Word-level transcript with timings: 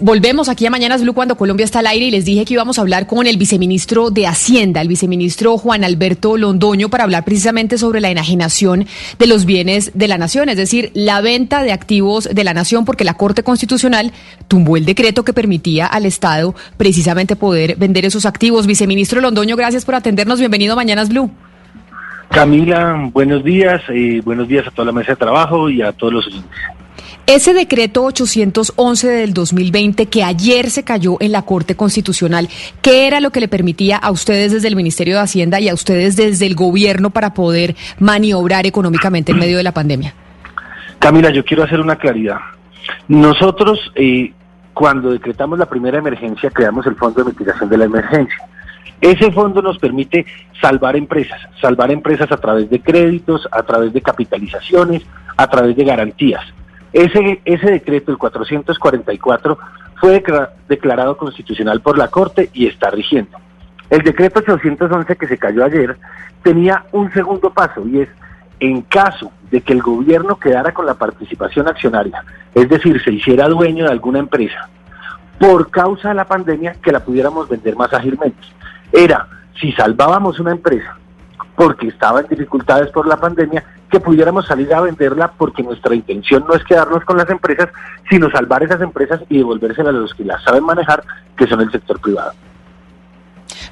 Volvemos 0.00 0.48
aquí 0.48 0.64
a 0.64 0.70
Mañanas 0.70 1.02
Blue 1.02 1.12
cuando 1.12 1.36
Colombia 1.36 1.64
está 1.64 1.80
al 1.80 1.88
aire 1.88 2.06
y 2.06 2.10
les 2.12 2.24
dije 2.24 2.44
que 2.44 2.54
íbamos 2.54 2.78
a 2.78 2.82
hablar 2.82 3.08
con 3.08 3.26
el 3.26 3.36
viceministro 3.36 4.10
de 4.10 4.28
Hacienda, 4.28 4.80
el 4.80 4.86
viceministro 4.86 5.58
Juan 5.58 5.82
Alberto 5.82 6.36
Londoño 6.36 6.88
para 6.88 7.02
hablar 7.02 7.24
precisamente 7.24 7.76
sobre 7.78 8.00
la 8.00 8.08
enajenación 8.08 8.86
de 9.18 9.26
los 9.26 9.44
bienes 9.44 9.90
de 9.94 10.06
la 10.06 10.18
nación, 10.18 10.48
es 10.48 10.56
decir, 10.56 10.92
la 10.94 11.20
venta 11.20 11.64
de 11.64 11.72
activos 11.72 12.28
de 12.32 12.44
la 12.44 12.54
nación, 12.54 12.84
porque 12.84 13.04
la 13.04 13.14
Corte 13.14 13.42
Constitucional 13.42 14.12
tumbó 14.46 14.76
el 14.76 14.84
decreto 14.84 15.24
que 15.24 15.32
permitía 15.32 15.86
al 15.86 16.06
Estado 16.06 16.54
precisamente 16.76 17.34
poder 17.34 17.74
vender 17.76 18.04
esos 18.04 18.24
activos. 18.24 18.68
Viceministro 18.68 19.20
Londoño, 19.20 19.56
gracias 19.56 19.84
por 19.84 19.96
atendernos. 19.96 20.38
Bienvenido 20.38 20.74
a 20.74 20.76
Mañanas 20.76 21.08
Blue. 21.08 21.30
Camila, 22.30 23.10
buenos 23.12 23.44
días, 23.44 23.82
eh, 23.88 24.22
buenos 24.24 24.48
días 24.48 24.66
a 24.66 24.70
toda 24.70 24.86
la 24.86 24.92
mesa 24.92 25.12
de 25.12 25.16
trabajo 25.16 25.68
y 25.68 25.82
a 25.82 25.92
todos 25.92 26.12
los 26.14 26.26
ese 27.26 27.54
decreto 27.54 28.04
811 28.04 29.08
del 29.08 29.32
2020 29.32 30.06
que 30.06 30.24
ayer 30.24 30.70
se 30.70 30.82
cayó 30.82 31.16
en 31.20 31.32
la 31.32 31.42
Corte 31.42 31.76
Constitucional, 31.76 32.48
¿qué 32.80 33.06
era 33.06 33.20
lo 33.20 33.30
que 33.30 33.40
le 33.40 33.48
permitía 33.48 33.96
a 33.96 34.10
ustedes 34.10 34.52
desde 34.52 34.68
el 34.68 34.76
Ministerio 34.76 35.14
de 35.14 35.22
Hacienda 35.22 35.60
y 35.60 35.68
a 35.68 35.74
ustedes 35.74 36.16
desde 36.16 36.46
el 36.46 36.54
gobierno 36.54 37.10
para 37.10 37.32
poder 37.32 37.76
maniobrar 37.98 38.66
económicamente 38.66 39.32
en 39.32 39.38
medio 39.38 39.56
de 39.56 39.62
la 39.62 39.72
pandemia? 39.72 40.14
Camila, 40.98 41.30
yo 41.30 41.44
quiero 41.44 41.62
hacer 41.62 41.80
una 41.80 41.96
claridad. 41.96 42.38
Nosotros, 43.08 43.78
eh, 43.94 44.32
cuando 44.74 45.12
decretamos 45.12 45.58
la 45.58 45.66
primera 45.66 45.98
emergencia, 45.98 46.50
creamos 46.50 46.86
el 46.86 46.96
Fondo 46.96 47.22
de 47.22 47.30
Mitigación 47.30 47.68
de 47.68 47.78
la 47.78 47.84
Emergencia. 47.84 48.48
Ese 49.00 49.32
fondo 49.32 49.62
nos 49.62 49.78
permite 49.78 50.26
salvar 50.60 50.96
empresas, 50.96 51.40
salvar 51.60 51.90
empresas 51.90 52.30
a 52.30 52.36
través 52.36 52.70
de 52.70 52.80
créditos, 52.80 53.48
a 53.50 53.62
través 53.64 53.92
de 53.92 54.00
capitalizaciones, 54.00 55.02
a 55.36 55.48
través 55.48 55.74
de 55.76 55.84
garantías. 55.84 56.44
Ese, 56.92 57.40
ese 57.44 57.70
decreto, 57.70 58.10
el 58.12 58.18
444, 58.18 59.58
fue 60.00 60.22
declarado 60.68 61.16
constitucional 61.16 61.80
por 61.80 61.96
la 61.96 62.08
Corte 62.08 62.50
y 62.52 62.66
está 62.66 62.90
rigiendo. 62.90 63.38
El 63.88 64.02
decreto 64.02 64.40
811 64.40 65.16
que 65.16 65.26
se 65.26 65.38
cayó 65.38 65.64
ayer 65.64 65.96
tenía 66.42 66.84
un 66.92 67.12
segundo 67.12 67.50
paso 67.50 67.86
y 67.86 68.00
es 68.00 68.08
en 68.58 68.82
caso 68.82 69.30
de 69.50 69.60
que 69.60 69.72
el 69.72 69.82
gobierno 69.82 70.38
quedara 70.38 70.72
con 70.72 70.86
la 70.86 70.94
participación 70.94 71.68
accionaria, 71.68 72.24
es 72.54 72.68
decir, 72.68 73.02
se 73.02 73.12
hiciera 73.12 73.48
dueño 73.48 73.84
de 73.84 73.90
alguna 73.90 74.18
empresa, 74.18 74.68
por 75.38 75.70
causa 75.70 76.10
de 76.10 76.14
la 76.14 76.24
pandemia, 76.24 76.74
que 76.82 76.92
la 76.92 77.00
pudiéramos 77.00 77.48
vender 77.48 77.76
más 77.76 77.92
ágilmente. 77.92 78.40
Era, 78.92 79.26
si 79.60 79.72
salvábamos 79.72 80.38
una 80.38 80.52
empresa 80.52 80.96
porque 81.56 81.88
estaba 81.88 82.20
en 82.20 82.28
dificultades 82.28 82.90
por 82.90 83.06
la 83.06 83.16
pandemia, 83.16 83.62
que 83.92 84.00
pudiéramos 84.00 84.46
salir 84.46 84.72
a 84.72 84.80
venderla 84.80 85.30
porque 85.36 85.62
nuestra 85.62 85.94
intención 85.94 86.44
no 86.48 86.54
es 86.54 86.64
quedarnos 86.64 87.04
con 87.04 87.18
las 87.18 87.28
empresas, 87.28 87.68
sino 88.08 88.30
salvar 88.30 88.62
esas 88.62 88.80
empresas 88.80 89.20
y 89.28 89.36
devolvérselas 89.36 89.94
a 89.94 89.98
los 89.98 90.14
que 90.14 90.24
las 90.24 90.42
saben 90.42 90.64
manejar, 90.64 91.04
que 91.36 91.46
son 91.46 91.60
el 91.60 91.70
sector 91.70 92.00
privado. 92.00 92.32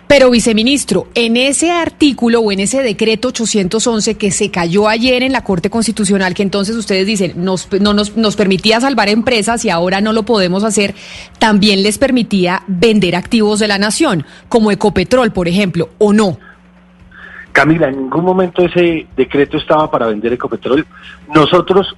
Pero, 0.06 0.30
viceministro, 0.30 1.06
en 1.14 1.36
ese 1.38 1.70
artículo 1.70 2.40
o 2.40 2.52
en 2.52 2.60
ese 2.60 2.82
decreto 2.82 3.28
811 3.28 4.16
que 4.16 4.30
se 4.30 4.50
cayó 4.50 4.88
ayer 4.88 5.22
en 5.22 5.32
la 5.32 5.42
Corte 5.42 5.70
Constitucional, 5.70 6.34
que 6.34 6.42
entonces 6.42 6.76
ustedes 6.76 7.06
dicen 7.06 7.32
nos, 7.36 7.72
no 7.80 7.94
nos, 7.94 8.16
nos 8.16 8.36
permitía 8.36 8.80
salvar 8.80 9.08
empresas 9.08 9.64
y 9.64 9.70
ahora 9.70 10.02
no 10.02 10.12
lo 10.12 10.24
podemos 10.24 10.64
hacer, 10.64 10.94
también 11.38 11.82
les 11.82 11.96
permitía 11.96 12.62
vender 12.66 13.16
activos 13.16 13.58
de 13.58 13.68
la 13.68 13.78
nación, 13.78 14.26
como 14.50 14.70
Ecopetrol, 14.70 15.32
por 15.32 15.48
ejemplo, 15.48 15.90
¿o 15.98 16.12
no? 16.12 16.38
Camila, 17.52 17.88
en 17.88 17.96
ningún 17.96 18.24
momento 18.24 18.62
ese 18.62 19.06
decreto 19.16 19.56
estaba 19.56 19.90
para 19.90 20.06
vender 20.06 20.32
Ecopetrol. 20.32 20.86
Nosotros, 21.34 21.96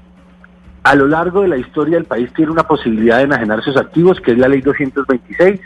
a 0.83 0.95
lo 0.95 1.07
largo 1.07 1.43
de 1.43 1.49
la 1.49 1.57
historia 1.57 1.97
del 1.97 2.07
país, 2.07 2.33
tiene 2.35 2.53
una 2.53 2.67
posibilidad 2.67 3.19
de 3.19 3.25
enajenar 3.25 3.63
sus 3.63 3.77
activos, 3.77 4.21
que 4.21 4.33
es 4.33 4.39
la 4.39 4.49
ley 4.49 4.61
226, 4.61 5.61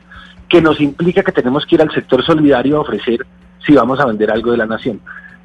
que 0.49 0.61
nos 0.61 0.81
implica 0.81 1.23
que 1.23 1.33
tenemos 1.33 1.65
que 1.67 1.77
ir 1.77 1.83
al 1.83 1.93
sector 1.93 2.25
solidario 2.25 2.77
a 2.77 2.81
ofrecer 2.81 3.27
si 3.65 3.75
vamos 3.75 3.99
a 4.01 4.07
vender 4.07 4.31
algo 4.31 4.51
de 4.51 4.59
la 4.59 4.67
nación. 4.67 5.01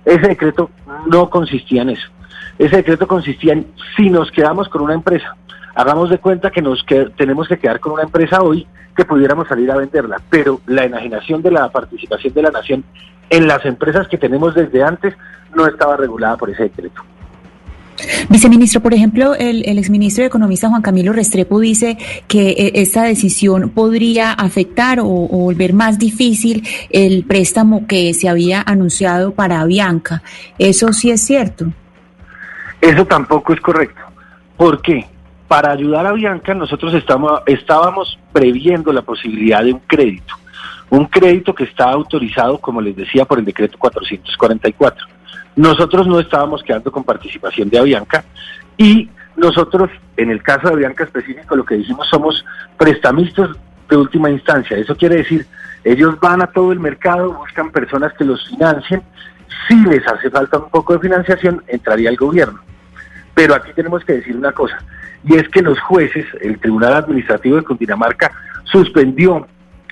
Ese 0.06 0.28
decreto 0.28 0.69
no 1.07 1.30
consistía 1.30 1.84
en 1.84 1.91
eso. 1.91 2.09
Ese 2.57 2.78
decreto 2.78 3.07
consistía 3.07 3.53
en 3.53 3.68
si 3.96 4.09
nos 4.09 4.31
quedamos 4.31 4.69
con 4.69 4.81
una 4.81 4.94
empresa, 4.94 5.35
hagamos 5.75 6.09
de 6.09 6.18
cuenta 6.18 6.51
que 6.51 6.62
nos 6.62 6.85
tenemos 7.18 7.47
que 7.47 7.57
quedar 7.57 7.80
con 7.80 7.94
una 7.94 8.03
empresa 8.03 8.41
hoy 8.41 8.68
que 8.96 9.06
pudiéramos 9.06 9.47
salir 9.47 9.72
a 9.72 9.78
venderla, 9.78 10.18
pero 10.30 10.62
la 10.68 10.84
enajenación 10.84 11.41
de 11.41 11.51
la 11.51 11.69
participación 11.69 12.34
de 12.34 12.41
la 12.41 12.51
nación 12.51 12.84
en 13.31 13.47
las 13.47 13.66
empresas 13.66 14.08
que 14.09 14.18
tenemos 14.18 14.53
desde 14.53 14.84
antes 14.84 15.16
no 15.56 15.66
estaba 15.66 15.97
regulada 15.97 16.38
por 16.38 16.50
ese 16.50 16.64
decreto. 16.64 17.02
Viceministro, 18.30 18.81
por 18.81 18.94
ejemplo, 18.94 19.36
el, 19.36 19.78
exministro 19.78 20.24
de 20.24 20.28
Economista 20.28 20.69
Juan 20.69 20.81
Camilo 20.81 21.14
Restrepo 21.14 21.59
dice 21.59 21.97
que 22.28 22.50
eh, 22.50 22.72
esta 22.75 23.03
decisión 23.03 23.69
podría 23.69 24.34
afectar 24.34 25.00
o, 25.00 25.06
volver 25.06 25.74
más 25.74 25.97
difícil 26.00 26.68
el 26.90 27.25
préstamo 27.25 27.88
que 27.88 28.14
se 28.14 28.28
había 28.28 28.62
anunciado 28.62 29.34
para 29.34 29.62
Avianca. 29.62 30.24
¿Eso 30.58 30.92
sí 30.94 31.12
es 31.12 31.22
cierto? 31.22 31.66
Eso 32.81 33.06
tampoco 33.06 33.53
es 33.53 33.62
correcto. 33.62 34.02
¿Por 34.58 34.81
qué? 34.81 35.06
Para 35.48 35.72
ayudar 35.72 36.06
a 36.06 36.13
Bianca 36.13 36.53
nosotros 36.53 36.94
estamos, 36.94 37.42
estábamos 37.46 38.18
previendo 38.34 38.92
la 38.92 39.03
posibilidad 39.03 39.63
de 39.63 39.74
un 39.74 39.81
crédito 39.86 40.36
un 40.91 41.06
crédito 41.06 41.56
que 41.56 41.63
está 41.63 41.85
autorizado, 41.85 42.57
como 42.59 42.81
les 42.81 42.96
decía, 42.96 43.25
por 43.25 43.40
el 43.40 43.46
decreto 43.46 43.78
444. 43.79 45.07
Nosotros 45.56 46.06
no 46.06 46.19
estábamos 46.19 46.62
quedando 46.63 46.91
con 46.91 47.03
participación 47.03 47.69
de 47.69 47.79
Avianca 47.79 48.24
y 48.78 49.09
nosotros, 49.38 49.90
en 50.18 50.30
el 50.30 50.44
caso 50.44 50.68
de 50.68 50.74
Avianca 50.74 51.06
específico, 51.06 51.56
lo 51.56 51.66
que 51.66 51.75
dijimos 51.75 52.07
somos 52.09 52.46
prestamistas 52.78 53.50
de 53.90 53.96
última 53.96 54.30
instancia. 54.30 54.78
Eso 54.78 54.96
quiere 54.96 55.18
decir, 55.18 55.47
ellos 55.85 56.19
van 56.19 56.41
a 56.41 56.47
todo 56.47 56.74
el 56.74 56.80
mercado, 56.80 57.34
buscan 57.34 57.72
personas 57.72 58.12
que 58.13 58.25
los 58.25 58.46
financien. 58.50 59.01
Si 59.69 59.75
les 59.85 60.06
hace 60.06 60.30
falta 60.30 60.57
un 60.57 60.69
poco 60.69 60.94
de 60.94 61.00
financiación, 61.00 61.63
entraría 61.68 62.09
el 62.09 62.18
gobierno. 62.18 62.59
Pero 63.34 63.56
aquí 63.56 63.72
tenemos 63.74 64.03
que 64.03 64.13
decir 64.13 64.35
una 64.35 64.51
cosa, 64.51 64.78
y 65.24 65.35
es 65.35 65.47
que 65.47 65.62
los 65.62 65.80
jueces, 65.80 66.25
el 66.41 66.59
Tribunal 66.59 66.96
Administrativo 66.96 67.56
de 67.56 67.63
Cundinamarca, 67.63 68.30
suspendió 68.66 69.47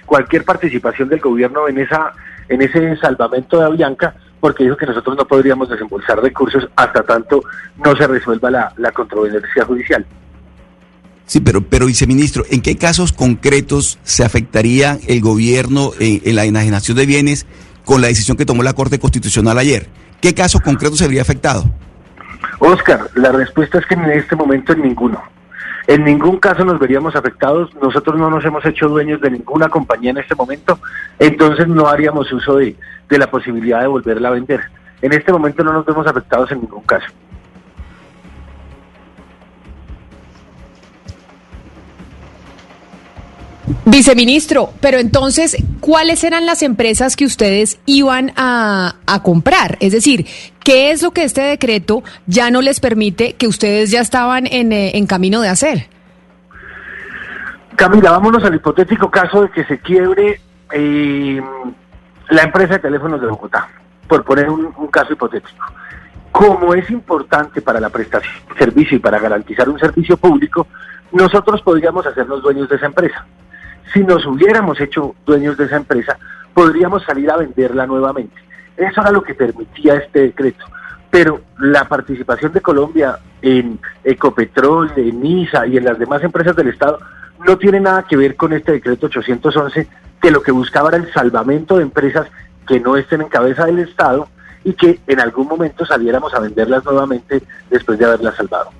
cualquier 0.09 0.43
participación 0.43 1.07
del 1.07 1.19
gobierno 1.19 1.67
en 1.67 1.77
esa 1.77 2.11
en 2.49 2.63
ese 2.63 2.97
salvamento 2.97 3.59
de 3.59 3.65
Avianca 3.65 4.15
porque 4.39 4.63
dijo 4.63 4.75
que 4.75 4.87
nosotros 4.87 5.15
no 5.15 5.27
podríamos 5.27 5.69
desembolsar 5.69 6.19
recursos 6.19 6.67
hasta 6.75 7.03
tanto 7.03 7.43
no 7.77 7.95
se 7.95 8.07
resuelva 8.07 8.49
la, 8.49 8.73
la 8.77 8.91
controversia 8.91 9.65
judicial. 9.65 10.03
Sí, 11.27 11.41
pero, 11.41 11.61
pero 11.61 11.85
viceministro, 11.85 12.43
¿en 12.49 12.61
qué 12.61 12.75
casos 12.75 13.13
concretos 13.13 13.99
se 14.01 14.23
afectaría 14.23 14.97
el 15.07 15.21
gobierno 15.21 15.91
en, 15.99 16.35
la 16.35 16.45
enajenación 16.45 16.97
de 16.97 17.05
bienes 17.05 17.45
con 17.85 18.01
la 18.01 18.07
decisión 18.07 18.35
que 18.35 18.45
tomó 18.45 18.63
la 18.63 18.73
Corte 18.73 18.97
Constitucional 18.97 19.59
ayer? 19.59 19.89
¿Qué 20.21 20.33
casos 20.33 20.61
concretos 20.61 20.97
se 20.97 21.05
habría 21.05 21.21
afectado? 21.21 21.65
Oscar, 22.57 23.11
la 23.13 23.31
respuesta 23.31 23.77
es 23.77 23.85
que 23.85 23.93
en 23.93 24.05
este 24.05 24.35
momento 24.35 24.73
en 24.73 24.81
ninguno. 24.81 25.21
En 25.89 26.03
ningún 26.03 26.37
caso 26.37 26.63
nos 26.63 26.77
veríamos 26.77 27.15
afectados. 27.15 27.73
Nosotros 27.81 28.15
no 28.15 28.29
nos 28.29 28.45
hemos 28.45 28.63
hecho 28.63 28.87
dueños 28.87 29.19
de 29.21 29.31
ninguna 29.31 29.69
compañía 29.69 30.11
en 30.11 30.19
este 30.19 30.35
momento, 30.35 30.79
entonces 31.17 31.67
no 31.67 31.87
haríamos 31.87 32.31
uso 32.31 32.57
de, 32.57 32.75
la 33.09 33.31
posibilidad 33.31 33.81
de 33.81 33.87
volverla 33.87 34.27
a 34.27 34.33
vender. 34.33 34.61
En 35.01 35.13
este 35.13 35.31
momento 35.33 35.63
no 35.63 35.73
nos 35.73 35.87
vemos 35.87 36.05
afectados 36.05 36.51
en 36.51 36.61
ningún 36.61 36.83
caso. 36.83 37.07
Viceministro, 43.91 44.69
pero 44.81 44.99
entonces, 44.99 45.57
¿cuáles 45.79 46.23
eran 46.23 46.45
las 46.45 46.61
empresas 46.61 47.15
que 47.15 47.25
ustedes 47.25 47.79
iban 47.87 48.31
a, 48.35 48.93
comprar? 49.23 49.77
Es 49.79 49.93
decir, 49.93 50.27
¿qué 50.63 50.91
es 50.91 51.01
lo 51.01 51.09
que 51.09 51.23
este 51.23 51.41
decreto 51.41 52.03
ya 52.27 52.51
no 52.51 52.61
les 52.61 52.79
permite 52.79 53.33
que 53.33 53.47
ustedes 53.47 53.89
ya 53.89 54.01
estaban 54.01 54.45
en, 54.45 54.71
eh, 54.73 54.93
camino 55.07 55.41
de 55.41 55.49
hacer? 55.49 55.87
Camila, 57.75 58.11
vámonos 58.11 58.43
al 58.43 58.53
hipotético 58.53 59.09
caso 59.09 59.41
de 59.41 59.49
que 59.49 59.63
se 59.63 59.79
quiebre 59.79 60.39
eh, 60.71 61.41
la 62.29 62.43
empresa 62.43 62.73
de 62.73 62.79
teléfonos 62.79 63.19
de 63.19 63.25
Bogotá, 63.25 63.69
por 64.07 64.23
poner 64.23 64.51
un 64.51 64.87
caso 64.91 65.13
hipotético. 65.13 65.65
como 66.31 66.75
es 66.75 66.87
importante 66.91 67.59
para 67.59 67.79
la 67.79 67.89
prestación 67.89 68.35
de 68.49 68.65
servicio 68.65 68.97
y 68.97 68.99
para 68.99 69.17
garantizar 69.17 69.67
un 69.67 69.79
servicio 69.79 70.15
público, 70.15 70.67
nosotros 71.11 71.59
podríamos 71.63 72.05
hacernos 72.05 72.43
dueños 72.43 72.69
de 72.69 72.75
esa 72.75 72.85
empresa. 72.85 73.25
Si 73.93 74.03
nos 74.03 74.25
hubiéramos 74.25 74.79
hecho 74.79 75.15
dueños 75.25 75.57
de 75.57 75.65
esa 75.65 75.77
empresa, 75.77 76.17
podríamos 76.53 77.03
salir 77.03 77.31
a 77.31 77.37
venderla 77.37 77.85
nuevamente. 77.87 78.35
Eso 78.77 79.01
era 79.01 79.11
lo 79.11 79.23
que 79.23 79.33
permitía 79.33 79.95
este 79.95 80.21
decreto. 80.21 80.65
Pero 81.09 81.41
la 81.57 81.85
participación 81.85 82.53
de 82.53 82.61
Colombia 82.61 83.17
en 83.41 83.79
Ecopetrol, 84.03 84.91
en 84.95 85.21
NISA 85.21 85.65
y 85.67 85.77
en 85.77 85.85
las 85.85 85.97
demás 85.97 86.23
empresas 86.23 86.55
del 86.55 86.67
Estado 86.67 86.99
no 87.45 87.57
tiene 87.57 87.79
nada 87.79 88.03
que 88.03 88.17
ver 88.17 88.35
con 88.35 88.53
este 88.53 88.73
decreto 88.73 89.07
811, 89.07 89.87
que 90.21 90.31
lo 90.31 90.41
que 90.41 90.51
buscaba 90.51 90.89
era 90.89 90.97
el 90.97 91.11
salvamento 91.11 91.77
de 91.77 91.83
empresas 91.83 92.27
que 92.67 92.79
no 92.79 92.95
estén 92.97 93.21
en 93.21 93.29
cabeza 93.29 93.65
del 93.65 93.79
Estado 93.79 94.27
y 94.63 94.73
que 94.73 94.99
en 95.07 95.19
algún 95.19 95.47
momento 95.47 95.85
saliéramos 95.85 96.33
a 96.33 96.39
venderlas 96.39 96.83
nuevamente 96.85 97.41
después 97.69 97.97
de 97.97 98.05
haberlas 98.05 98.35
salvado. 98.35 98.71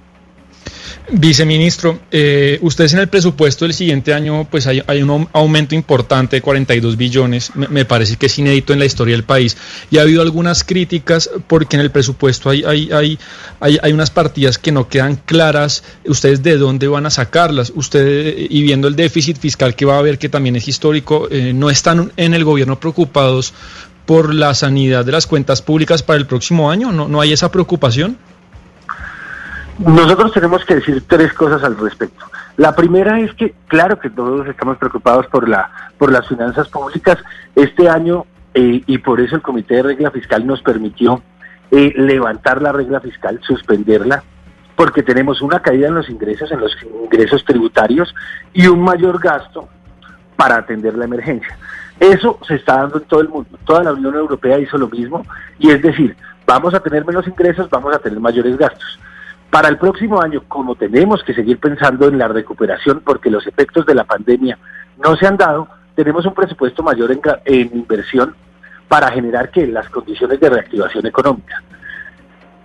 Viceministro, 1.12 2.00
eh, 2.12 2.60
ustedes 2.62 2.94
en 2.94 3.00
el 3.00 3.08
presupuesto 3.08 3.66
del 3.66 3.74
siguiente 3.74 4.14
año, 4.14 4.48
pues 4.50 4.68
hay, 4.68 4.82
un 5.02 5.28
aumento 5.34 5.74
importante 5.74 6.36
de 6.36 6.42
42 6.42 6.98
billones, 6.98 7.52
me, 7.56 7.84
parece 7.86 8.16
que 8.16 8.28
es 8.28 8.38
inédito 8.38 8.74
en 8.74 8.80
la 8.80 8.86
historia 8.86 9.16
del 9.16 9.24
país, 9.24 9.58
y 9.90 9.98
ha 9.98 10.02
habido 10.02 10.22
algunas 10.22 10.64
críticas 10.64 11.30
porque 11.48 11.78
en 11.78 11.82
el 11.82 11.90
presupuesto 11.90 12.52
hay, 12.52 12.64
hay, 12.64 12.90
hay, 12.92 13.80
hay, 13.82 13.92
unas 13.92 14.12
partidas 14.12 14.60
que 14.60 14.72
no 14.72 14.88
quedan 14.88 15.16
claras, 15.16 15.84
ustedes 16.06 16.44
de 16.44 16.58
dónde 16.58 16.88
van 16.88 17.08
a 17.08 17.10
sacarlas, 17.10 17.74
ustedes, 17.76 18.48
y 18.50 18.62
viendo 18.62 18.88
el 18.88 18.96
déficit 18.96 19.38
fiscal 19.38 19.76
que 19.76 19.86
va 19.86 19.96
a 19.96 20.00
haber, 20.00 20.20
que 20.20 20.30
también 20.30 20.56
es 20.58 20.68
histórico, 20.68 21.28
eh, 21.32 21.54
no 21.54 21.72
están 21.72 22.12
en 22.18 22.36
el 22.36 22.44
gobierno 22.44 22.80
preocupados 22.80 23.54
por 24.06 24.34
la 24.34 24.54
sanidad 24.54 25.06
de 25.06 25.12
las 25.12 25.26
cuentas 25.26 25.62
públicas 25.64 26.04
para 26.04 26.20
el 26.20 26.28
próximo 26.28 26.70
año, 26.70 26.92
¿no, 26.92 27.08
no 27.08 27.20
hay 27.20 27.34
esa 27.34 27.52
preocupación? 27.52 28.18
Nosotros 29.80 30.34
tenemos 30.34 30.66
que 30.66 30.76
decir 30.76 31.04
tres 31.08 31.34
cosas 31.34 31.64
al 31.64 31.78
respecto. 31.78 32.26
La 32.58 32.76
primera 32.76 33.20
es 33.20 33.34
que, 33.34 33.54
claro 33.68 33.98
que 33.98 34.10
todos 34.10 34.46
estamos 34.48 34.78
preocupados 34.78 35.28
por 35.28 35.48
la 35.48 35.72
por 35.98 36.12
las 36.12 36.28
finanzas 36.28 36.68
públicas. 36.68 37.18
Este 37.56 37.88
año 37.88 38.26
eh, 38.54 38.82
y 38.86 38.98
por 38.98 39.22
eso 39.22 39.36
el 39.36 39.42
Comité 39.42 39.76
de 39.76 39.84
Regla 39.84 40.12
Fiscal 40.12 40.46
nos 40.46 40.62
permitió 40.62 41.22
eh, 41.72 41.94
levantar 41.96 42.62
la 42.62 42.72
regla 42.72 43.00
fiscal, 43.00 43.40
suspenderla, 43.44 44.24
porque 44.76 45.04
tenemos 45.04 45.42
una 45.42 45.62
caída 45.62 45.88
en 45.88 45.96
los 45.96 46.10
ingresos, 46.10 46.52
en 46.52 46.60
los 46.60 46.76
ingresos 47.04 47.46
tributarios 47.46 48.14
y 48.54 48.68
un 48.68 48.82
mayor 48.82 49.20
gasto 49.22 49.70
para 50.36 50.56
atender 50.56 50.98
la 50.98 51.06
emergencia. 51.06 51.58
Eso 52.00 52.40
se 52.48 52.56
está 52.56 52.78
dando 52.78 52.98
en 52.98 53.04
todo 53.04 53.22
el 53.22 53.30
mundo. 53.30 53.58
Toda 53.66 53.84
la 53.84 53.94
Unión 53.94 54.16
Europea 54.16 54.58
hizo 54.58 54.78
lo 54.78 54.90
mismo 54.90 55.26
y 55.60 55.70
es 55.70 55.82
decir, 55.82 56.16
vamos 56.46 56.74
a 56.74 56.80
tener 56.80 57.06
menos 57.06 57.28
ingresos, 57.28 57.70
vamos 57.70 57.96
a 57.96 58.00
tener 58.00 58.20
mayores 58.20 58.58
gastos. 58.58 59.00
Para 59.50 59.68
el 59.70 59.78
próximo 59.78 60.22
año, 60.22 60.44
como 60.48 60.76
tenemos 60.76 61.24
que 61.24 61.34
seguir 61.34 61.60
pensando 61.60 62.08
en 62.08 62.18
la 62.18 62.28
recuperación 62.28 63.02
porque 63.04 63.32
los 63.32 63.48
efectos 63.48 63.86
de 63.86 63.96
la 63.96 64.04
pandemia 64.04 64.60
no 65.04 65.16
se 65.16 65.26
han 65.26 65.38
dado, 65.38 65.68
tenemos 65.96 66.26
un 66.26 66.34
presupuesto 66.34 66.84
mayor 66.84 67.12
en, 67.46 67.76
inversión 67.76 68.36
para 68.88 69.12
generar 69.12 69.50
que 69.50 69.66
las 69.66 69.90
condiciones 69.90 70.40
de 70.40 70.50
reactivación 70.50 71.06
económica. 71.08 71.64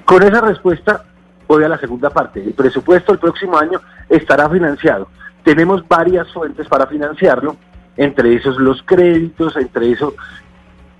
Con 0.04 0.22
esa 0.22 0.40
respuesta 0.42 1.04
voy 1.48 1.64
a 1.64 1.68
la 1.68 1.78
segunda 1.78 2.10
parte. 2.10 2.42
El 2.42 2.52
presupuesto 2.52 3.12
el 3.12 3.18
próximo 3.18 3.56
año 3.58 3.80
estará 4.08 4.48
financiado. 4.50 5.08
Tenemos 5.42 5.86
varias 5.88 6.30
fuentes 6.32 6.68
para 6.68 6.86
financiarlo, 6.86 7.56
entre 7.96 8.34
esos 8.34 8.58
los 8.58 8.82
créditos, 8.82 9.56
entre 9.56 9.92
eso 9.92 10.14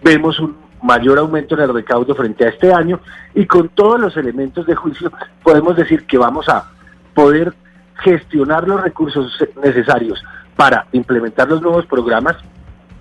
vemos 0.03 0.39
un 0.39 0.64
mayor 0.85 1.19
aumento 1.19 1.55
en 1.55 1.63
el 1.63 1.73
recaudo 1.73 2.15
frente 2.15 2.45
a 2.45 2.51
este 2.51 2.71
año 2.71 3.01
y 3.35 3.47
con 3.47 3.71
todos 3.71 3.99
los 3.99 4.17
elementos 4.19 4.67
de 4.67 4.75
juicio 4.75 5.11
podemos 5.43 5.75
decir 5.77 6.05
que 6.05 6.19
vamos 6.19 6.47
a 6.51 6.71
poder 7.15 7.55
gestionar 8.03 8.69
los 8.69 8.83
recursos 8.83 9.33
necesarios 9.63 10.23
para 10.57 10.87
implementar 10.93 11.49
los 11.49 11.63
nuevos 11.63 11.87
programas. 11.87 12.37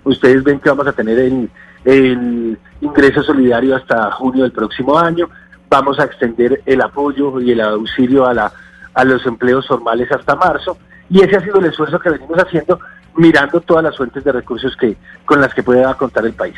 Ustedes 0.02 0.42
ven 0.42 0.60
que 0.60 0.70
vamos 0.70 0.86
a 0.86 0.92
tener 0.92 1.18
el, 1.18 1.50
el 1.84 2.58
ingreso 2.80 3.22
solidario 3.22 3.76
hasta 3.76 4.10
junio 4.12 4.44
del 4.44 4.52
próximo 4.52 4.98
año, 4.98 5.28
vamos 5.68 6.00
a 6.00 6.04
extender 6.04 6.62
el 6.64 6.80
apoyo 6.80 7.38
y 7.38 7.50
el 7.50 7.60
auxilio 7.60 8.26
a, 8.26 8.32
la, 8.32 8.52
a 8.94 9.04
los 9.04 9.26
empleos 9.26 9.66
formales 9.66 10.10
hasta 10.10 10.34
marzo 10.34 10.78
y 11.10 11.20
ese 11.20 11.36
ha 11.36 11.40
sido 11.42 11.58
el 11.58 11.66
esfuerzo 11.66 12.00
que 12.00 12.08
venimos 12.08 12.38
haciendo 12.38 12.80
mirando 13.14 13.60
todas 13.60 13.84
las 13.84 13.94
fuentes 13.94 14.24
de 14.24 14.32
recursos 14.32 14.74
que 14.74 14.96
con 15.26 15.38
las 15.42 15.52
que 15.52 15.62
pueda 15.62 15.92
contar 15.96 16.24
el 16.24 16.32
país. 16.32 16.56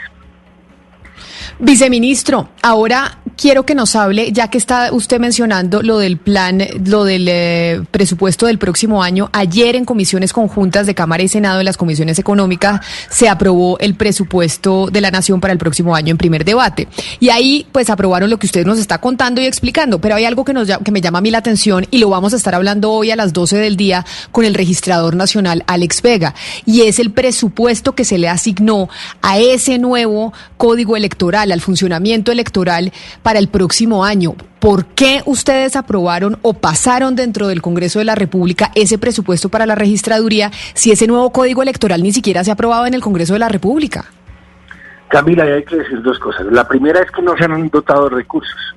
Viceministro, 1.59 2.49
ahora 2.63 3.19
quiero 3.37 3.65
que 3.65 3.75
nos 3.75 3.95
hable, 3.95 4.33
ya 4.33 4.49
que 4.49 4.59
está 4.59 4.93
usted 4.93 5.21
mencionando 5.21 5.83
lo 5.83 5.99
del 5.99 6.17
plan, 6.17 6.63
lo 6.85 7.05
del 7.05 7.29
eh, 7.29 7.83
presupuesto 7.91 8.47
del 8.47 8.59
próximo 8.59 9.03
año. 9.03 9.29
Ayer 9.33 9.77
en 9.77 9.85
comisiones 9.85 10.33
conjuntas 10.33 10.87
de 10.87 10.95
Cámara 10.95 11.23
y 11.23 11.29
Senado, 11.29 11.61
en 11.61 11.67
las 11.67 11.77
comisiones 11.77 12.19
económicas, 12.19 12.81
se 13.11 13.29
aprobó 13.29 13.79
el 13.79 13.95
presupuesto 13.95 14.89
de 14.91 15.01
la 15.01 15.11
Nación 15.11 15.41
para 15.41 15.53
el 15.53 15.59
próximo 15.59 15.95
año 15.95 16.11
en 16.11 16.19
primer 16.19 16.45
debate. 16.45 16.89
Y 17.21 17.29
ahí, 17.29 17.67
pues, 17.73 17.91
aprobaron 17.91 18.31
lo 18.31 18.39
que 18.39 18.47
usted 18.47 18.67
nos 18.67 18.79
está 18.79 18.99
contando 18.99 19.41
y 19.41 19.47
explicando. 19.47 20.01
Pero 20.01 20.15
hay 20.15 20.25
algo 20.25 20.45
que, 20.45 20.53
nos, 20.53 20.69
que 20.85 20.93
me 20.93 21.01
llama 21.01 21.19
a 21.19 21.21
mí 21.21 21.31
la 21.31 21.39
atención 21.39 21.87
y 21.91 21.99
lo 21.99 22.09
vamos 22.09 22.33
a 22.33 22.37
estar 22.37 22.55
hablando 22.55 22.91
hoy 22.91 23.11
a 23.11 23.17
las 23.17 23.33
12 23.33 23.57
del 23.59 23.77
día 23.77 24.05
con 24.33 24.45
el 24.45 24.55
registrador 24.55 25.15
nacional, 25.15 25.63
Alex 25.67 26.03
Vega. 26.03 26.35
Y 26.65 26.83
es 26.83 26.99
el 26.99 27.11
presupuesto 27.11 27.95
que 27.95 28.05
se 28.05 28.19
le 28.19 28.29
asignó 28.29 28.89
a 29.23 29.39
ese 29.39 29.79
nuevo 29.79 30.33
código 30.57 30.97
electoral, 30.97 31.53
al 31.53 31.61
funcionamiento 31.61 32.33
electoral 32.33 32.93
para 33.27 33.41
el 33.41 33.49
próximo 33.49 34.05
año. 34.05 34.37
¿Por 34.61 34.87
qué 34.87 35.21
ustedes 35.27 35.75
aprobaron 35.75 36.39
o 36.43 36.55
pasaron 36.55 37.17
dentro 37.17 37.49
del 37.49 37.61
Congreso 37.61 37.99
de 37.99 38.05
la 38.05 38.15
República 38.15 38.71
ese 38.77 38.99
presupuesto 38.99 39.49
para 39.49 39.67
la 39.67 39.75
registraduría 39.75 40.53
si 40.75 40.93
ese 40.93 41.09
nuevo 41.09 41.33
código 41.33 41.61
electoral 41.61 42.05
ni 42.05 42.13
siquiera 42.13 42.45
se 42.45 42.53
ha 42.53 42.55
aprobado 42.55 42.87
en 42.87 42.95
el 42.95 43.01
Congreso 43.01 43.33
de 43.33 43.41
la 43.41 43.49
República? 43.49 44.05
Camila, 45.09 45.43
hay 45.43 45.65
que 45.65 45.75
decir 45.75 46.01
dos 46.03 46.21
cosas. 46.21 46.47
La 46.53 46.69
primera 46.69 47.01
es 47.01 47.11
que 47.11 47.21
no 47.21 47.37
se 47.37 47.43
han 47.43 47.69
dotado 47.69 48.09
recursos. 48.09 48.77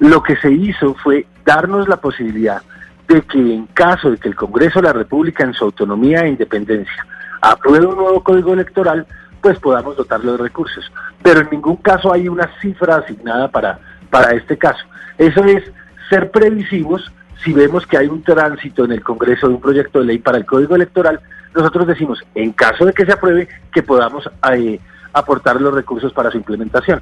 Lo 0.00 0.24
que 0.24 0.34
se 0.38 0.50
hizo 0.50 0.94
fue 0.94 1.26
darnos 1.46 1.86
la 1.86 1.98
posibilidad 1.98 2.60
de 3.06 3.22
que 3.22 3.38
en 3.38 3.66
caso 3.66 4.10
de 4.10 4.16
que 4.16 4.26
el 4.26 4.34
Congreso 4.34 4.80
de 4.80 4.88
la 4.88 4.92
República 4.92 5.44
en 5.44 5.54
su 5.54 5.62
autonomía 5.62 6.22
e 6.22 6.30
independencia 6.30 7.06
apruebe 7.40 7.86
un 7.86 7.94
nuevo 7.94 8.24
código 8.24 8.54
electoral, 8.54 9.06
pues 9.40 9.58
podamos 9.58 9.96
dotarlo 9.96 10.32
de 10.32 10.38
recursos. 10.38 10.90
Pero 11.22 11.40
en 11.40 11.50
ningún 11.50 11.76
caso 11.76 12.12
hay 12.12 12.28
una 12.28 12.50
cifra 12.60 12.96
asignada 12.96 13.48
para, 13.48 13.78
para 14.10 14.32
este 14.32 14.56
caso. 14.56 14.84
Eso 15.16 15.44
es 15.44 15.64
ser 16.08 16.30
previsivos. 16.30 17.12
Si 17.44 17.52
vemos 17.52 17.86
que 17.86 17.98
hay 17.98 18.08
un 18.08 18.22
tránsito 18.22 18.84
en 18.84 18.92
el 18.92 19.02
Congreso 19.02 19.48
de 19.48 19.54
un 19.54 19.60
proyecto 19.60 20.00
de 20.00 20.06
ley 20.06 20.18
para 20.18 20.38
el 20.38 20.46
Código 20.46 20.74
Electoral, 20.74 21.20
nosotros 21.54 21.86
decimos, 21.86 22.22
en 22.34 22.52
caso 22.52 22.84
de 22.84 22.92
que 22.92 23.06
se 23.06 23.12
apruebe, 23.12 23.48
que 23.72 23.82
podamos 23.82 24.28
eh, 24.52 24.80
aportar 25.12 25.60
los 25.60 25.74
recursos 25.74 26.12
para 26.12 26.30
su 26.30 26.36
implementación. 26.36 27.00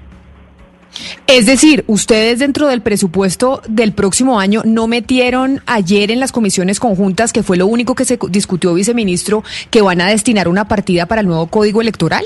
Es 1.26 1.47
decir, 1.47 1.85
ustedes 1.87 2.38
dentro 2.38 2.69
del 2.69 2.83
presupuesto 2.83 3.62
del 3.69 3.93
próximo 3.93 4.38
año 4.38 4.62
no 4.65 4.87
metieron 4.87 5.61
ayer 5.67 6.11
en 6.11 6.21
las 6.21 6.33
comisiones 6.33 6.81
conjuntas, 6.81 7.33
que 7.33 7.43
fue 7.43 7.57
lo 7.57 7.67
único 7.67 7.95
que 7.95 8.05
se 8.05 8.19
discutió, 8.29 8.75
viceministro, 8.75 9.43
que 9.71 9.83
van 9.83 10.00
a 10.00 10.09
destinar 10.09 10.49
una 10.49 10.69
partida 10.69 11.07
para 11.07 11.21
el 11.21 11.26
nuevo 11.26 11.47
código 11.49 11.81
electoral. 11.81 12.25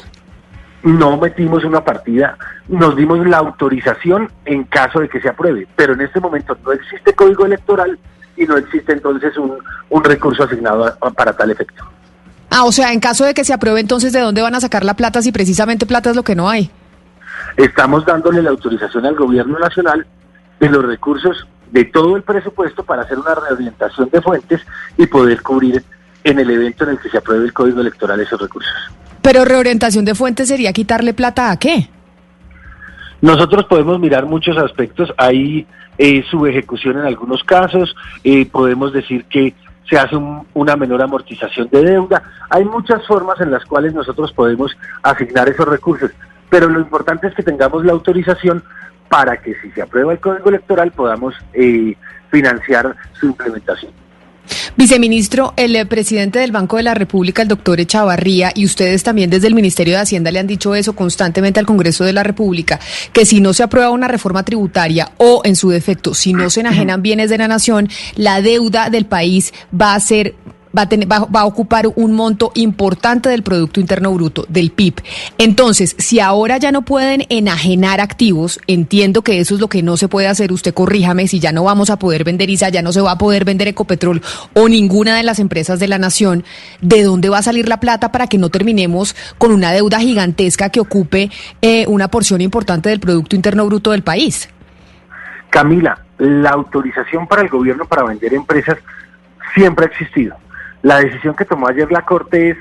No 0.83 1.19
metimos 1.19 1.65
una 1.65 1.85
partida, 1.85 2.39
nos 2.69 2.97
dimos 2.97 3.27
la 3.27 3.39
autorización 3.39 4.31
en 4.47 4.65
caso 4.65 5.00
de 5.00 5.09
que 5.09 5.21
se 5.21 5.29
apruebe, 5.29 5.67
pero 5.77 5.93
en 5.93 6.00
este 6.00 6.21
momento 6.21 6.57
no 6.65 6.73
existe 6.73 7.12
código 7.12 7.45
electoral 7.45 7.99
y 8.37 8.45
no 8.45 8.57
existe 8.57 8.93
entonces 8.93 9.37
un, 9.37 9.59
un 9.91 10.05
recurso 10.05 10.45
asignado 10.45 10.97
para 11.15 11.37
tal 11.37 11.50
efecto. 11.50 11.85
Ah, 12.49 12.65
o 12.65 12.73
sea, 12.73 12.93
en 12.93 13.00
caso 13.00 13.25
de 13.25 13.35
que 13.35 13.45
se 13.45 13.53
apruebe, 13.53 13.81
entonces, 13.81 14.12
¿de 14.12 14.21
dónde 14.21 14.43
van 14.43 14.55
a 14.55 14.61
sacar 14.61 14.85
la 14.85 14.95
plata 14.95 15.23
si 15.23 15.31
precisamente 15.31 15.87
plata 15.87 16.11
es 16.11 16.17
lo 16.17 16.25
que 16.25 16.35
no 16.35 16.49
hay? 16.49 16.71
Estamos 17.56 18.04
dándole 18.04 18.42
la 18.42 18.50
autorización 18.50 19.06
al 19.06 19.14
gobierno 19.14 19.59
nacional 19.59 20.06
de 20.59 20.68
los 20.68 20.85
recursos 20.85 21.47
de 21.70 21.85
todo 21.85 22.16
el 22.16 22.23
presupuesto 22.23 22.85
para 22.85 23.02
hacer 23.02 23.18
una 23.18 23.35
reorientación 23.35 24.09
de 24.11 24.20
fuentes 24.20 24.61
y 24.97 25.06
poder 25.06 25.42
cubrir 25.42 25.82
en 26.25 26.38
el 26.38 26.50
evento 26.50 26.85
en 26.85 26.90
el 26.90 26.99
que 26.99 27.09
se 27.09 27.18
apruebe 27.18 27.44
el 27.44 27.52
código 27.52 27.80
electoral 27.80 28.20
esos 28.20 28.40
recursos. 28.40 28.73
Pero 29.23 29.44
reorientación 29.44 30.04
de 30.04 30.14
fuentes 30.14 30.49
sería 30.49 30.73
quitarle 30.73 31.14
plata 31.14 31.50
a 31.50 31.59
qué? 31.59 31.88
Nosotros 33.20 33.66
podemos 33.66 34.00
mirar 34.00 34.26
muchos 34.26 34.56
aspectos. 34.56 35.12
Hay 35.16 35.66
eh, 35.99 36.25
su 36.30 36.47
ejecución 36.47 36.99
en 36.99 37.04
algunos 37.04 37.44
casos. 37.44 37.94
Eh, 38.25 38.47
podemos 38.47 38.92
decir 38.92 39.25
que 39.26 39.54
se 39.88 39.99
hace 39.99 40.16
una 40.54 40.76
menor 40.76 41.02
amortización 41.02 41.68
de 41.70 41.82
deuda. 41.82 42.23
Hay 42.49 42.64
muchas 42.64 43.06
formas 43.06 43.40
en 43.40 43.50
las 43.50 43.64
cuales 43.64 43.92
nosotros 43.92 44.32
podemos 44.32 44.76
asignar 45.02 45.49
esos 45.49 45.68
recursos 45.68 46.11
pero 46.50 46.69
lo 46.69 46.80
importante 46.80 47.28
es 47.28 47.35
que 47.35 47.42
tengamos 47.42 47.85
la 47.85 47.92
autorización 47.92 48.62
para 49.09 49.40
que 49.40 49.54
si 49.62 49.71
se 49.71 49.83
aprueba 49.83 50.12
el 50.12 50.21
código 50.21 50.50
electoral 50.50 50.92
podamos 50.92 51.35
eh, 51.54 51.97
financiar 52.30 52.95
su 53.19 53.26
implementación. 53.26 53.92
Viceministro, 54.76 55.52
el 55.57 55.76
eh, 55.76 55.87
presidente 55.87 56.38
del 56.38 56.52
Banco 56.52 56.76
de 56.76 56.83
la 56.83 56.95
República, 56.95 57.42
el 57.42 57.49
doctor 57.49 57.80
Echavarría, 57.80 58.52
y 58.54 58.64
ustedes 58.64 59.02
también 59.02 59.30
desde 59.30 59.47
el 59.47 59.54
Ministerio 59.54 59.95
de 59.95 60.00
Hacienda 60.00 60.30
le 60.30 60.38
han 60.38 60.47
dicho 60.47 60.75
eso 60.75 60.95
constantemente 60.95 61.61
al 61.61 61.66
Congreso 61.66 62.04
de 62.04 62.12
la 62.12 62.23
República, 62.23 62.80
que 63.12 63.26
si 63.26 63.40
no 63.40 63.52
se 63.52 63.62
aprueba 63.62 63.90
una 63.90 64.09
reforma 64.09 64.45
tributaria 64.45 65.12
o, 65.19 65.42
en 65.45 65.57
su 65.57 65.71
defecto, 65.71 66.14
si 66.14 66.33
no 66.33 66.50
se 66.50 66.61
enajenan 66.61 67.02
bienes 67.02 67.30
de 67.30 67.38
la 67.38 67.49
nación, 67.49 67.88
la 68.16 68.42
deuda 68.42 68.90
del 68.90 69.07
país 69.07 69.52
va 69.78 69.95
a 69.95 70.00
ser 70.00 70.35
va 70.77 70.83
a, 70.83 70.89
tener, 70.89 71.11
va, 71.11 71.41
a 71.41 71.45
ocupar 71.45 71.87
un 71.95 72.12
monto 72.12 72.53
importante 72.55 73.29
del 73.29 73.43
Producto 73.43 73.81
Interno 73.81 74.12
Bruto, 74.12 74.47
del 74.49 74.71
PIB. 74.71 75.03
Entonces, 75.39 75.97
si 75.99 76.21
ahora 76.21 76.59
ya 76.59 76.73
no 76.73 76.83
pueden 76.83 77.25
enajenar 77.29 78.00
activos, 78.00 78.61
entiendo 78.67 79.23
que 79.23 79.41
eso 79.41 79.55
es 79.55 79.61
lo 79.61 79.69
que 79.69 79.83
no 79.83 79.97
se 79.97 80.09
puede 80.09 80.29
hacer, 80.29 80.53
usted 80.53 80.75
corríjame, 80.75 81.29
si 81.29 81.41
ya 81.41 81.53
no 81.53 81.65
vamos 81.65 81.91
a 81.91 81.99
poder 81.99 82.25
vender 82.25 82.50
ISA, 82.50 82.69
ya 82.69 82.83
no 82.83 82.93
se 82.93 83.00
va 83.00 83.12
a 83.12 83.19
poder 83.19 83.45
vender 83.45 83.69
Ecopetrol 83.69 84.23
o 84.55 84.69
ninguna 84.69 85.17
de 85.17 85.23
las 85.23 85.39
empresas 85.39 85.79
de 85.81 85.89
la 85.89 85.99
nación, 85.99 86.45
¿de 86.81 87.03
dónde 87.03 87.29
va 87.29 87.39
a 87.39 87.43
salir 87.43 87.69
la 87.69 87.81
plata 87.81 88.12
para 88.12 88.27
que 88.27 88.39
no 88.39 88.49
terminemos 88.49 89.15
con 89.39 89.53
una 89.53 89.73
deuda 89.73 90.00
gigantesca 90.00 90.71
que 90.71 90.81
ocupe 90.81 91.31
eh, 91.62 91.87
una 91.89 92.09
porción 92.09 92.41
importante 92.41 92.89
del 92.89 93.00
Producto 93.00 93.37
Interno 93.37 93.67
Bruto 93.67 93.91
del 93.91 94.03
país? 94.03 94.49
Camila, 95.50 95.99
la 96.19 96.50
autorización 96.50 97.27
para 97.27 97.43
el 97.43 97.49
gobierno 97.49 97.85
para 97.85 98.05
vender 98.05 98.33
empresas 98.35 98.79
siempre 99.55 99.87
ha 99.87 99.89
existido. 99.89 100.37
La 100.83 101.01
decisión 101.01 101.35
que 101.35 101.45
tomó 101.45 101.69
ayer 101.69 101.91
la 101.91 102.03
Corte 102.03 102.51
es 102.51 102.57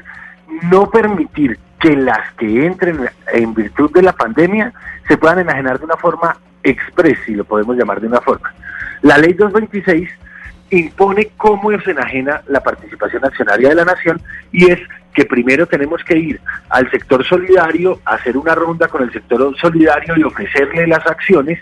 no 0.63 0.89
permitir 0.89 1.57
que 1.79 1.95
las 1.95 2.33
que 2.33 2.65
entren 2.65 3.09
en 3.33 3.53
virtud 3.53 3.91
de 3.93 4.01
la 4.01 4.13
pandemia 4.13 4.73
se 5.07 5.17
puedan 5.17 5.39
enajenar 5.39 5.79
de 5.79 5.85
una 5.85 5.95
forma 5.95 6.37
express, 6.63 7.17
si 7.25 7.33
lo 7.33 7.45
podemos 7.45 7.77
llamar 7.77 8.01
de 8.01 8.07
una 8.07 8.19
forma. 8.19 8.53
La 9.01 9.17
ley 9.17 9.33
226 9.33 10.09
impone 10.71 11.31
cómo 11.37 11.71
se 11.79 11.91
enajena 11.91 12.41
la 12.47 12.61
participación 12.61 13.23
accionaria 13.25 13.69
de 13.69 13.75
la 13.75 13.85
nación 13.85 14.21
y 14.51 14.69
es 14.69 14.79
que 15.13 15.25
primero 15.25 15.65
tenemos 15.65 16.03
que 16.03 16.17
ir 16.17 16.41
al 16.69 16.89
sector 16.91 17.25
solidario, 17.25 17.99
hacer 18.05 18.37
una 18.37 18.53
ronda 18.53 18.87
con 18.87 19.01
el 19.01 19.11
sector 19.11 19.57
solidario 19.57 20.15
y 20.17 20.23
ofrecerle 20.23 20.85
las 20.85 21.05
acciones 21.07 21.59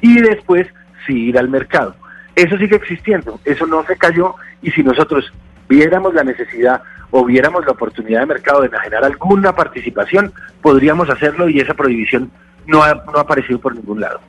y 0.00 0.20
después 0.20 0.68
sí 1.06 1.28
ir 1.28 1.38
al 1.38 1.48
mercado. 1.48 1.96
Eso 2.34 2.56
sigue 2.58 2.76
existiendo, 2.76 3.40
eso 3.44 3.66
no 3.66 3.84
se 3.84 3.96
cayó 3.96 4.34
y 4.62 4.70
si 4.70 4.82
nosotros 4.82 5.32
viéramos 5.68 6.14
la 6.14 6.24
necesidad 6.24 6.82
o 7.10 7.24
viéramos 7.24 7.64
la 7.64 7.72
oportunidad 7.72 8.20
de 8.20 8.26
mercado 8.26 8.60
de 8.60 8.68
enajenar 8.68 9.04
alguna 9.04 9.54
participación, 9.54 10.32
podríamos 10.60 11.08
hacerlo 11.08 11.48
y 11.48 11.60
esa 11.60 11.74
prohibición 11.74 12.30
no 12.66 12.82
ha, 12.82 12.94
no 12.94 13.16
ha 13.16 13.20
aparecido 13.20 13.58
por 13.58 13.74
ningún 13.74 14.00
lado. 14.00 14.20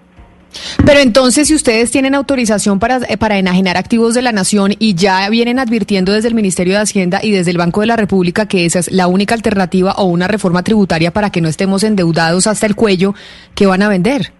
Pero 0.86 1.00
entonces, 1.00 1.48
si 1.48 1.56
ustedes 1.56 1.91
tienen 1.91 2.15
autorización 2.15 2.79
para, 2.79 2.98
eh, 3.10 3.17
para 3.17 3.38
enajenar 3.38 3.77
activos 3.77 4.13
de 4.13 4.22
la 4.22 4.32
nación 4.32 4.74
y 4.79 4.96
ya 4.96 5.29
vienen 5.29 5.60
advirtiendo 5.60 6.13
desde 6.13 6.29
el 6.29 6.36
Ministerio 6.36 6.75
de 6.75 6.82
Hacienda 6.82 7.20
y 7.22 7.32
desde 7.32 7.51
el 7.51 7.58
Banco 7.58 7.82
de 7.82 7.88
la 7.88 7.96
República 7.96 8.48
que 8.48 8.65
esa 8.65 8.79
es 8.79 8.91
la 8.91 9.08
única 9.08 9.36
alternativa 9.36 9.94
o 9.94 10.06
una 10.06 10.27
reforma 10.27 10.63
tributaria 10.63 11.12
para 11.12 11.29
que 11.29 11.41
no 11.41 11.50
estemos 11.50 11.84
endeudados 11.84 12.48
hasta 12.48 12.65
el 12.65 12.75
cuello, 12.75 13.13
¿qué 13.56 13.67
van 13.67 13.82
a 13.82 13.89
vender? 13.89 14.32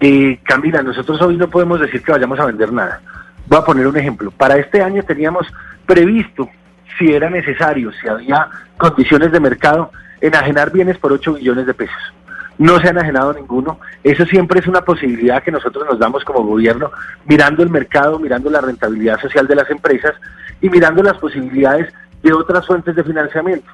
Eh, 0.00 0.40
Camila, 0.42 0.82
nosotros 0.82 1.20
hoy 1.22 1.36
no 1.36 1.48
podemos 1.48 1.80
decir 1.80 2.02
que 2.02 2.12
vayamos 2.12 2.38
a 2.38 2.46
vender 2.46 2.72
nada. 2.72 3.00
Voy 3.52 3.60
a 3.60 3.64
poner 3.66 3.86
un 3.86 3.98
ejemplo. 3.98 4.30
Para 4.30 4.56
este 4.56 4.80
año 4.80 5.02
teníamos 5.02 5.46
previsto, 5.84 6.48
si 6.98 7.12
era 7.12 7.28
necesario, 7.28 7.92
si 7.92 8.08
había 8.08 8.48
condiciones 8.78 9.30
de 9.30 9.40
mercado, 9.40 9.92
enajenar 10.22 10.72
bienes 10.72 10.96
por 10.96 11.12
8 11.12 11.34
billones 11.34 11.66
de 11.66 11.74
pesos. 11.74 12.14
No 12.56 12.80
se 12.80 12.86
ha 12.86 12.92
enajenado 12.92 13.34
ninguno. 13.34 13.78
Eso 14.02 14.24
siempre 14.24 14.60
es 14.60 14.66
una 14.66 14.80
posibilidad 14.80 15.42
que 15.42 15.50
nosotros 15.50 15.84
nos 15.86 15.98
damos 15.98 16.24
como 16.24 16.42
gobierno, 16.46 16.92
mirando 17.26 17.62
el 17.62 17.68
mercado, 17.68 18.18
mirando 18.18 18.48
la 18.48 18.62
rentabilidad 18.62 19.20
social 19.20 19.46
de 19.46 19.56
las 19.56 19.68
empresas 19.68 20.14
y 20.62 20.70
mirando 20.70 21.02
las 21.02 21.18
posibilidades 21.18 21.92
de 22.22 22.32
otras 22.32 22.66
fuentes 22.66 22.96
de 22.96 23.04
financiamiento. 23.04 23.70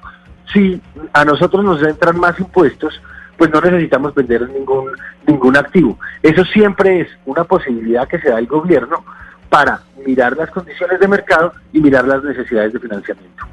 Si 0.52 0.82
a 1.12 1.25
nosotros 1.25 1.64
nos 1.64 1.80
entran 1.85 2.18
más 2.18 2.37
impuestos, 2.40 3.00
pues 3.37 3.49
no 3.52 3.61
necesitamos 3.61 4.12
vender 4.12 4.50
ningún, 4.50 4.90
ningún 5.25 5.56
activo. 5.56 6.00
Eso 6.20 6.44
siempre 6.47 7.02
es 7.02 7.08
una 7.26 7.44
posibilidad 7.44 8.08
que 8.08 8.18
se 8.18 8.30
da 8.30 8.40
el 8.40 8.49
gobierno 8.49 9.04
para 9.48 9.82
mirar 10.06 10.36
las 10.36 10.50
condiciones 10.50 11.00
de 11.00 11.08
mercado 11.08 11.52
y 11.72 11.80
mirar 11.80 12.06
las 12.06 12.22
necesidades 12.22 12.72
de 12.72 12.80
financiamiento. 12.80 13.44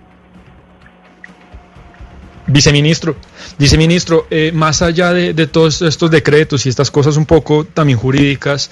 Viceministro, 2.47 3.15
viceministro, 3.57 4.27
eh, 4.29 4.51
más 4.53 4.83
allá 4.83 5.13
de, 5.13 5.33
de, 5.33 5.47
todos 5.47 5.81
estos 5.81 6.11
decretos 6.11 6.65
y 6.65 6.69
estas 6.69 6.91
cosas 6.91 7.17
un 7.17 7.25
poco 7.25 7.65
también 7.65 7.97
jurídicas, 7.97 8.69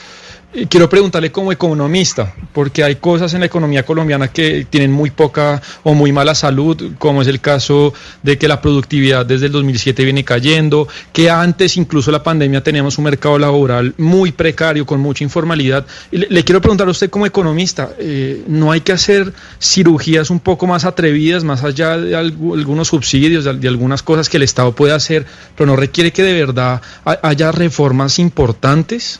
quiero 0.70 0.88
preguntarle 0.88 1.32
como 1.32 1.52
economista, 1.52 2.34
porque 2.54 2.84
hay 2.84 2.98
cosas 2.98 3.34
en 3.34 3.40
la 3.40 3.48
economía 3.48 3.84
colombiana 3.84 4.28
que 4.28 4.66
tienen 4.70 4.92
muy 4.92 5.10
poca 5.10 5.62
o 5.84 5.94
muy 5.94 6.12
mala 6.12 6.36
salud, 6.36 6.94
como 7.00 7.22
es 7.22 7.28
el 7.28 7.40
caso 7.40 7.94
de 8.22 8.38
que 8.38 8.48
la 8.48 8.62
productividad 8.62 9.26
desde 9.26 9.48
el 9.48 9.52
2007 9.52 10.04
viene 10.04 10.24
cayendo, 10.24 10.88
que 11.12 11.30
antes 11.30 11.78
incluso 11.78 12.12
la 12.12 12.22
pandemia 12.22 12.62
teníamos 12.62 12.98
un 12.98 13.06
mercado 13.06 13.40
laboral 13.40 13.94
muy 13.98 14.32
precario, 14.32 14.86
con 14.86 15.00
mucha 15.00 15.24
informalidad. 15.24 15.86
Le, 16.12 16.44
quiero 16.44 16.62
preguntar 16.62 16.88
a 16.88 16.92
usted 16.92 17.10
como 17.10 17.26
economista, 17.26 17.92
eh, 17.98 18.44
¿no 18.48 18.72
hay 18.72 18.82
que 18.82 18.92
hacer 18.92 19.34
cirugías 19.60 20.30
un 20.30 20.40
poco 20.40 20.68
más 20.68 20.86
atrevidas, 20.86 21.44
más 21.44 21.64
allá 21.64 21.98
de 21.98 22.16
algunos 22.16 22.90
subsidios, 22.90 23.46
de, 23.46 23.54
de 23.54 23.68
algunas 23.68 24.04
cosas 24.04 24.30
que 24.30 24.38
el 24.38 24.44
Estado 24.44 24.74
puede 24.74 24.94
hacer, 24.94 25.26
pero 25.56 25.68
no 25.68 25.76
requiere 25.76 26.12
que 26.12 26.24
de 26.24 26.34
verdad 26.34 26.82
haya 27.06 27.52
reformas 27.52 28.20
importantes? 28.20 29.20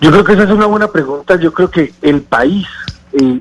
Yo 0.00 0.10
creo 0.10 0.24
que 0.24 0.32
esa 0.32 0.44
es 0.44 0.50
una 0.50 0.66
buena 0.66 0.88
pregunta. 0.88 1.36
Yo 1.36 1.52
creo 1.52 1.70
que 1.70 1.92
el 2.00 2.22
país 2.22 2.66
eh, 3.12 3.40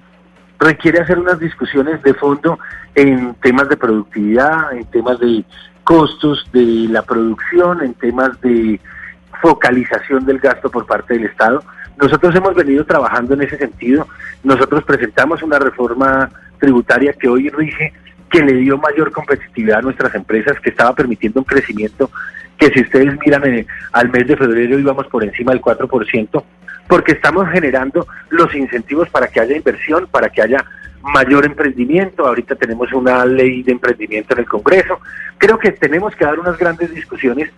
requiere 0.60 1.00
hacer 1.00 1.18
unas 1.18 1.40
discusiones 1.40 2.04
de 2.04 2.14
fondo 2.14 2.60
en 2.96 3.34
temas 3.36 3.70
de 3.70 3.78
productividad, 3.78 4.74
en 4.74 4.86
temas 4.86 5.20
de 5.20 5.46
costos 5.86 6.46
de 6.52 6.88
la 6.90 7.02
producción, 7.02 7.82
en 7.82 7.94
temas 7.94 8.40
de 8.42 8.80
focalización 9.42 10.26
del 10.26 10.40
gasto 10.40 10.70
por 10.70 10.86
parte 10.86 11.14
del 11.14 11.28
Estado. 11.28 11.64
Nosotros 11.98 12.36
hemos 12.36 12.54
venido 12.56 12.86
trabajando 12.86 13.36
en 13.36 13.44
ese 13.44 13.58
sentido. 13.58 14.06
Nosotros 14.44 14.84
presentamos 14.84 15.42
una 15.42 15.60
reforma 15.60 16.30
tributaria 16.60 17.14
que 17.14 17.30
hoy 17.30 17.50
rige, 17.50 17.94
que 18.30 18.44
le 18.44 18.54
dio 18.54 18.78
mayor 18.78 19.12
competitividad 19.14 19.80
a 19.80 19.82
nuestras 19.82 20.14
empresas, 20.14 20.60
que 20.60 20.72
estaba 20.72 20.94
permitiendo 20.94 21.40
un 21.40 21.46
crecimiento 21.46 22.12
que 22.60 22.70
si 22.72 22.82
ustedes 22.82 23.18
miran 23.26 23.46
eh, 23.46 23.66
al 23.94 24.10
mes 24.10 24.28
de 24.28 24.38
febrero 24.38 24.78
íbamos 24.78 25.08
por 25.08 25.24
encima 25.24 25.54
del 25.54 25.62
4%, 25.62 26.44
porque 26.88 27.14
estamos 27.14 27.48
generando 27.50 28.06
los 28.30 28.54
incentivos 28.54 29.10
para 29.10 29.28
que 29.28 29.40
haya 29.40 29.56
inversión, 29.56 30.08
para 30.12 30.30
que 30.30 30.42
haya 30.42 30.66
mayor 31.02 31.46
emprendimiento. 31.46 32.28
Ahorita 32.28 32.56
tenemos 32.56 32.92
una 32.92 33.26
ley 33.26 33.64
de 33.64 33.72
emprendimiento 33.72 34.34
en 34.34 34.40
el 34.40 34.46
Congreso. 34.46 35.00
Creo 35.38 35.58
que 35.58 35.72
tenemos 35.72 36.16
que 36.16 36.26
dar 36.26 36.38
unas 36.40 36.58
grandes 36.58 36.94
discusiones, 36.94 37.50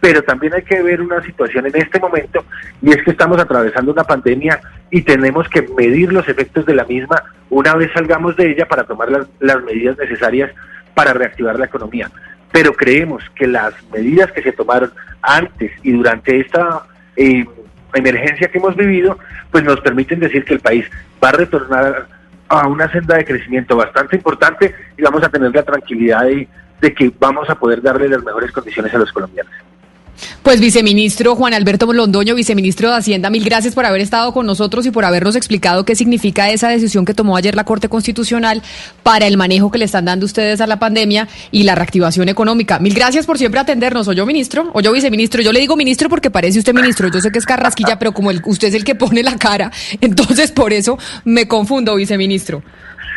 pero 0.00 0.22
también 0.22 0.54
hay 0.54 0.62
que 0.62 0.82
ver 0.82 1.00
una 1.00 1.22
situación 1.22 1.66
en 1.66 1.76
este 1.76 1.98
momento 1.98 2.44
y 2.82 2.90
es 2.90 3.02
que 3.02 3.10
estamos 3.10 3.40
atravesando 3.40 3.90
una 3.90 4.04
pandemia 4.04 4.60
y 4.90 5.02
tenemos 5.02 5.48
que 5.48 5.62
medir 5.62 6.12
los 6.12 6.28
efectos 6.28 6.66
de 6.66 6.74
la 6.74 6.84
misma 6.84 7.22
una 7.48 7.74
vez 7.74 7.90
salgamos 7.94 8.36
de 8.36 8.50
ella 8.50 8.66
para 8.66 8.84
tomar 8.84 9.10
las, 9.10 9.26
las 9.40 9.62
medidas 9.62 9.96
necesarias 9.96 10.50
para 10.94 11.14
reactivar 11.14 11.58
la 11.58 11.64
economía 11.64 12.10
pero 12.52 12.72
creemos 12.74 13.22
que 13.34 13.46
las 13.46 13.74
medidas 13.92 14.32
que 14.32 14.42
se 14.42 14.52
tomaron 14.52 14.92
antes 15.22 15.72
y 15.82 15.92
durante 15.92 16.40
esta 16.40 16.86
eh, 17.16 17.44
emergencia 17.94 18.48
que 18.48 18.58
hemos 18.58 18.76
vivido, 18.76 19.18
pues 19.50 19.64
nos 19.64 19.80
permiten 19.80 20.20
decir 20.20 20.44
que 20.44 20.54
el 20.54 20.60
país 20.60 20.86
va 21.22 21.30
a 21.30 21.32
retornar 21.32 22.08
a 22.48 22.66
una 22.68 22.90
senda 22.90 23.16
de 23.16 23.24
crecimiento 23.24 23.76
bastante 23.76 24.16
importante 24.16 24.74
y 24.96 25.02
vamos 25.02 25.22
a 25.24 25.28
tener 25.28 25.54
la 25.54 25.62
tranquilidad 25.62 26.24
de, 26.24 26.48
de 26.80 26.94
que 26.94 27.12
vamos 27.18 27.48
a 27.48 27.54
poder 27.54 27.80
darle 27.80 28.08
las 28.08 28.22
mejores 28.22 28.52
condiciones 28.52 28.94
a 28.94 28.98
los 28.98 29.12
colombianos. 29.12 29.52
Pues 30.42 30.60
viceministro 30.60 31.34
Juan 31.36 31.54
Alberto 31.54 31.92
Londoño, 31.92 32.34
viceministro 32.34 32.90
de 32.90 32.96
Hacienda, 32.96 33.30
mil 33.30 33.44
gracias 33.44 33.74
por 33.74 33.84
haber 33.86 34.00
estado 34.00 34.32
con 34.32 34.46
nosotros 34.46 34.86
y 34.86 34.90
por 34.90 35.04
habernos 35.04 35.36
explicado 35.36 35.84
qué 35.84 35.94
significa 35.94 36.50
esa 36.50 36.68
decisión 36.68 37.04
que 37.04 37.14
tomó 37.14 37.36
ayer 37.36 37.54
la 37.54 37.64
Corte 37.64 37.88
Constitucional 37.88 38.62
para 39.02 39.26
el 39.26 39.36
manejo 39.36 39.70
que 39.70 39.78
le 39.78 39.84
están 39.84 40.04
dando 40.04 40.26
ustedes 40.26 40.60
a 40.60 40.66
la 40.66 40.78
pandemia 40.78 41.28
y 41.50 41.62
la 41.62 41.74
reactivación 41.74 42.28
económica. 42.28 42.78
Mil 42.78 42.94
gracias 42.94 43.26
por 43.26 43.38
siempre 43.38 43.60
atendernos. 43.60 44.08
O 44.08 44.12
yo 44.12 44.26
ministro, 44.26 44.70
o 44.72 44.80
yo 44.80 44.92
viceministro. 44.92 45.42
Yo 45.42 45.52
le 45.52 45.60
digo 45.60 45.76
ministro 45.76 46.08
porque 46.08 46.30
parece 46.30 46.58
usted 46.58 46.74
ministro. 46.74 47.08
Yo 47.08 47.20
sé 47.20 47.30
que 47.30 47.38
es 47.38 47.46
carrasquilla, 47.46 47.98
pero 47.98 48.12
como 48.12 48.30
usted 48.30 48.68
es 48.68 48.74
el 48.74 48.84
que 48.84 48.94
pone 48.94 49.22
la 49.22 49.36
cara, 49.36 49.70
entonces 50.00 50.52
por 50.52 50.72
eso 50.72 50.98
me 51.24 51.48
confundo, 51.48 51.94
viceministro. 51.96 52.62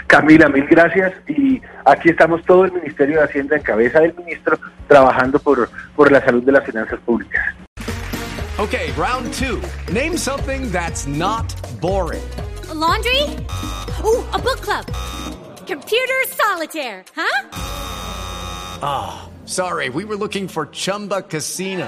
Camila, 0.08 0.48
mil 0.48 0.66
gracias 0.68 1.14
y 1.28 1.62
aquí 1.86 2.10
estamos 2.10 2.44
todo 2.46 2.66
el 2.66 2.72
Ministerio 2.72 3.20
de 3.20 3.26
Hacienda 3.26 3.58
en 3.58 3.62
cabeza 3.62 4.00
del 4.00 4.16
ministro 4.16 4.58
trabajando 4.88 5.38
por, 5.38 5.70
por 5.96 6.12
la 6.12 6.24
salud 6.24 6.44
de 6.44 6.52
las 6.54 6.66
finanzas 6.66 7.00
públicas. 7.06 7.44
Okay, 8.58 8.92
round 8.94 9.32
two. 9.34 9.62
Name 9.94 10.18
something 10.18 10.72
that's 10.72 11.06
not 11.06 11.54
boring. 11.80 12.24
A 12.70 12.74
laundry? 12.74 13.22
Ooh, 14.04 14.26
a 14.34 14.40
book 14.40 14.62
club. 14.62 14.86
Computer 15.68 16.24
solitaire, 16.30 17.04
huh? 17.16 17.50
Ah, 18.82 19.28
oh, 19.28 19.46
sorry, 19.46 19.90
we 19.90 20.06
were 20.06 20.16
looking 20.16 20.48
for 20.48 20.68
Chumba 20.68 21.22
Casino. 21.22 21.88